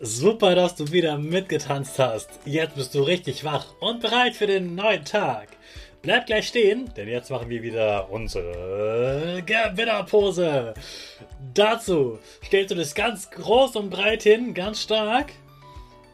[0.00, 2.28] Super, dass du wieder mitgetanzt hast.
[2.44, 5.50] Jetzt bist du richtig wach und bereit für den neuen Tag.
[6.02, 10.74] Bleib gleich stehen, denn jetzt machen wir wieder unsere Gewinnerpose.
[11.54, 15.30] Dazu stellst du dich ganz groß und breit hin, ganz stark.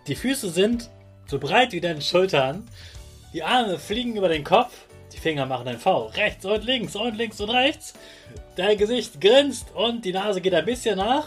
[0.06, 0.90] Die Füße sind
[1.26, 2.68] so breit wie deine Schultern.
[3.32, 4.74] Die Arme fliegen über den Kopf.
[5.14, 6.08] Die Finger machen ein V.
[6.08, 7.94] Rechts und links und links und rechts.
[8.56, 11.26] Dein Gesicht grinst und die Nase geht ein bisschen nach.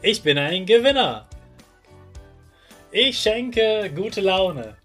[0.00, 1.26] Ich bin ein Gewinner.
[2.92, 4.76] Ich schenke gute Laune.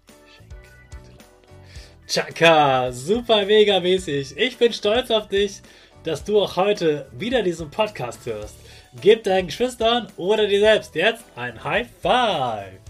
[2.08, 4.36] Chaka, super mega mäßig.
[4.36, 5.62] Ich bin stolz auf dich,
[6.02, 8.56] dass du auch heute wieder diesen Podcast hörst.
[9.00, 12.80] Gib deinen Geschwistern oder dir selbst jetzt ein High Five.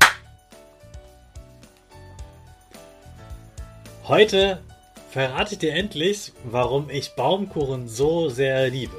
[4.09, 4.63] Heute
[5.11, 8.97] verrate ich dir endlich, warum ich Baumkuchen so sehr liebe.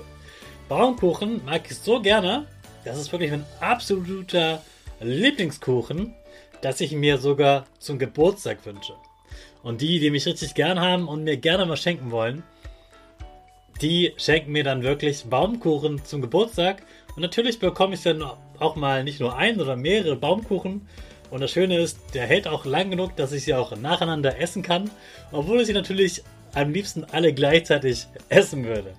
[0.70, 2.48] Baumkuchen mag ich so gerne,
[2.86, 4.62] das ist wirklich mein absoluter
[5.02, 6.14] Lieblingskuchen,
[6.62, 8.94] dass ich mir sogar zum Geburtstag wünsche.
[9.64, 12.44] Und die, die mich richtig gern haben und mir gerne was schenken wollen,
[13.82, 16.84] die schenken mir dann wirklich Baumkuchen zum Geburtstag.
[17.16, 18.24] Und natürlich bekomme ich dann
[18.60, 20.88] auch mal nicht nur ein, sondern mehrere Baumkuchen.
[21.32, 24.62] Und das Schöne ist, der hält auch lang genug, dass ich sie auch nacheinander essen
[24.62, 24.90] kann.
[25.32, 28.94] Obwohl ich sie natürlich am liebsten alle gleichzeitig essen würde.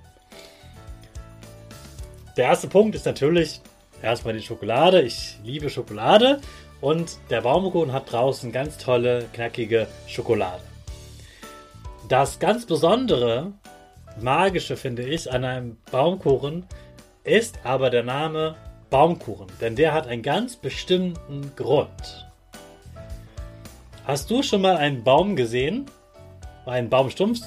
[2.37, 3.63] Der erste Punkt ist natürlich,
[4.03, 5.03] erstmal die Schokolade.
[5.03, 6.41] Ich liebe Schokolade.
[6.81, 10.63] Und der Baumkuchen hat draußen ganz tolle, knackige Schokolade.
[12.09, 13.53] Das ganz Besondere,
[14.21, 16.67] Magische finde ich an einem Baumkuchen
[17.27, 18.55] ist aber der Name
[18.89, 19.49] Baumkuchen.
[19.61, 22.29] Denn der hat einen ganz bestimmten Grund.
[24.05, 25.87] Hast du schon mal einen Baum gesehen?
[26.65, 27.41] Einen Baumstumpf,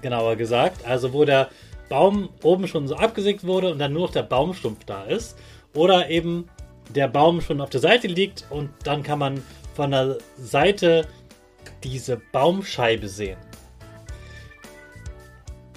[0.00, 0.86] genauer gesagt.
[0.86, 1.50] Also wo der
[1.90, 5.36] Baum oben schon so abgesägt wurde und dann nur noch der Baumstumpf da ist.
[5.76, 6.48] Oder eben
[6.88, 9.42] der Baum schon auf der Seite liegt und dann kann man
[9.74, 11.06] von der Seite
[11.84, 13.38] diese Baumscheibe sehen.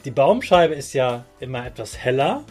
[0.06, 2.44] Die Baumscheibe ist ja immer etwas heller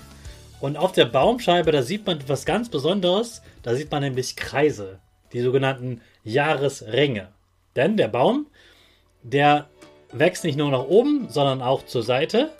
[0.61, 3.43] und auf der Baumscheibe, da sieht man etwas ganz Besonderes.
[3.63, 4.99] Da sieht man nämlich Kreise,
[5.33, 7.29] die sogenannten Jahresringe.
[7.77, 8.47] Denn der Baum,
[9.23, 9.69] der
[10.11, 12.53] wächst nicht nur nach oben, sondern auch zur Seite.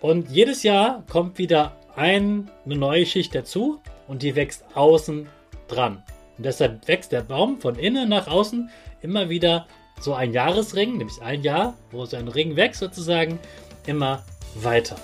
[0.00, 3.80] Und jedes Jahr kommt wieder eine neue Schicht dazu
[4.10, 5.28] und die wächst außen
[5.68, 6.02] dran.
[6.36, 8.68] Und deshalb wächst der Baum von innen nach außen
[9.02, 9.68] immer wieder
[10.00, 13.38] so ein Jahresring, nämlich ein Jahr, wo so ein Ring wächst sozusagen,
[13.86, 14.24] immer
[14.56, 14.96] weiter.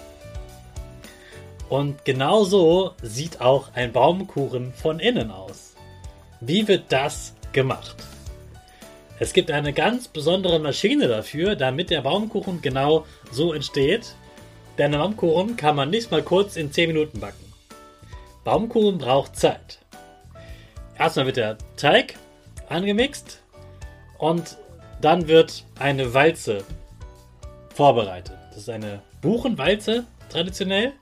[1.69, 5.77] Und genau so sieht auch ein Baumkuchen von innen aus.
[6.41, 7.95] Wie wird das gemacht?
[9.21, 14.17] Es gibt eine ganz besondere Maschine dafür, damit der Baumkuchen genau so entsteht.
[14.79, 17.46] Denn ein Baumkuchen kann man nicht mal kurz in 10 Minuten backen.
[18.47, 19.81] Baumkuchen braucht Zeit.
[20.97, 22.15] Erstmal wird der Teig
[22.69, 23.43] angemixt
[24.19, 24.57] und
[25.01, 26.63] dann wird eine Walze
[27.75, 28.39] vorbereitet.
[28.51, 30.93] Das ist eine Buchenwalze traditionell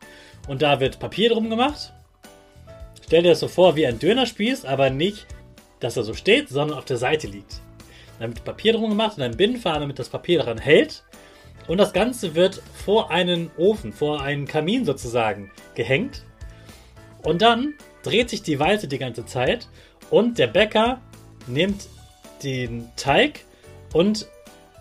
[0.48, 1.92] und da wird Papier drum gemacht,
[3.04, 5.26] stell dir das so vor wie ein Dönerspieß, aber nicht,
[5.80, 7.60] dass er so steht, sondern auf der Seite liegt.
[8.20, 11.04] Dann wird Papier drum gemacht und ein Binnenfaden, damit das Papier daran hält.
[11.68, 16.22] Und das Ganze wird vor einen Ofen, vor einen Kamin sozusagen gehängt.
[17.24, 19.68] Und dann dreht sich die Walze die ganze Zeit
[20.10, 21.00] und der Bäcker
[21.46, 21.88] nimmt
[22.42, 23.40] den Teig
[23.92, 24.28] und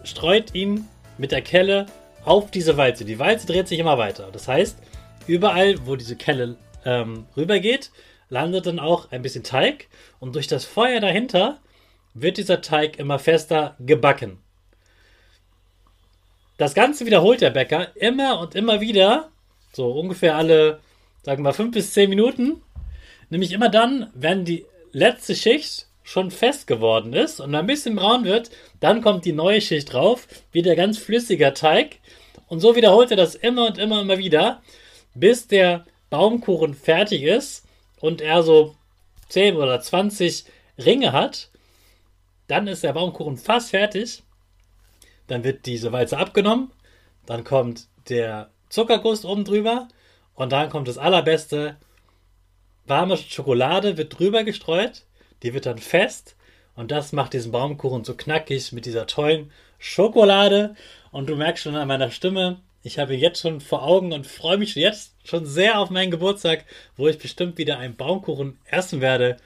[0.03, 0.87] streut ihn
[1.17, 1.85] mit der Kelle
[2.25, 3.05] auf diese Walze.
[3.05, 4.29] Die Walze dreht sich immer weiter.
[4.31, 4.77] Das heißt,
[5.27, 7.91] überall, wo diese Kelle ähm, rübergeht,
[8.29, 9.87] landet dann auch ein bisschen Teig
[10.19, 11.59] und durch das Feuer dahinter
[12.13, 14.39] wird dieser Teig immer fester gebacken.
[16.57, 19.31] Das Ganze wiederholt der Bäcker immer und immer wieder,
[19.73, 20.79] so ungefähr alle,
[21.23, 22.61] sagen wir mal, 5 bis 10 Minuten.
[23.29, 28.25] Nämlich immer dann, wenn die letzte Schicht schon fest geworden ist und ein bisschen braun
[28.25, 31.99] wird, dann kommt die neue Schicht drauf, wieder ganz flüssiger Teig.
[32.47, 34.61] Und so wiederholt er das immer und immer und immer wieder,
[35.15, 37.65] bis der Baumkuchen fertig ist
[37.99, 38.75] und er so
[39.29, 40.45] 10 oder 20
[40.77, 41.49] Ringe hat.
[42.47, 44.21] Dann ist der Baumkuchen fast fertig.
[45.27, 46.71] Dann wird diese Walze abgenommen.
[47.25, 49.87] Dann kommt der Zuckerguss oben drüber.
[50.35, 51.77] Und dann kommt das allerbeste.
[52.85, 55.03] Warme Schokolade wird drüber gestreut.
[55.43, 56.35] Die wird dann fest.
[56.75, 60.75] Und das macht diesen Baumkuchen so knackig mit dieser tollen Schokolade.
[61.11, 64.57] Und du merkst schon an meiner Stimme, ich habe jetzt schon vor Augen und freue
[64.57, 66.65] mich jetzt schon sehr auf meinen Geburtstag,
[66.97, 69.37] wo ich bestimmt wieder einen Baumkuchen essen werde.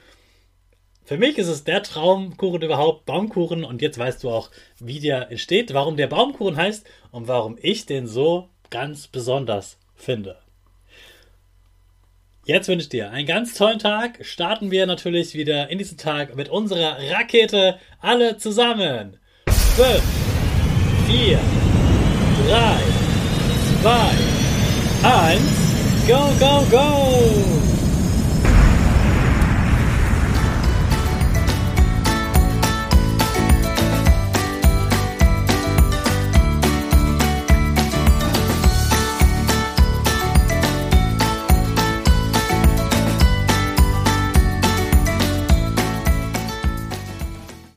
[1.04, 3.64] Für mich ist es der Traumkuchen überhaupt, Baumkuchen.
[3.64, 7.86] Und jetzt weißt du auch, wie der entsteht, warum der Baumkuchen heißt und warum ich
[7.86, 10.38] den so ganz besonders finde.
[12.48, 14.20] Jetzt wünsche ich dir einen ganz tollen Tag.
[14.22, 19.18] Starten wir natürlich wieder in diesen Tag mit unserer Rakete alle zusammen.
[19.76, 20.02] 5,
[21.08, 21.38] 4,
[22.48, 22.78] 3,
[23.82, 23.90] 2,
[25.02, 25.42] 1,
[26.08, 27.47] go, go, go!